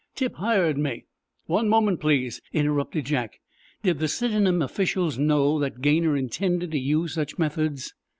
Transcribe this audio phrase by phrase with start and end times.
[0.15, 1.05] Tip hired me—"
[1.45, 3.39] "One moment, please," interrupted Jack.
[3.83, 7.93] "Did the Sidenham officials know that Gaynor intended to use such methods?"